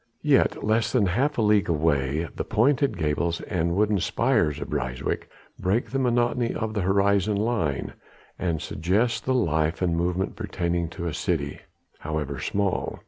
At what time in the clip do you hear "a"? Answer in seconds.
1.37-1.43, 11.05-11.13